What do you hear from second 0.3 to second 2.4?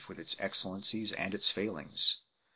excellencies and its failings.